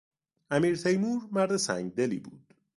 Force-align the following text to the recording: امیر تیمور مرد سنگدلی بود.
امیر 0.51 0.75
تیمور 0.75 1.27
مرد 1.31 1.57
سنگدلی 1.57 2.19
بود. 2.19 2.53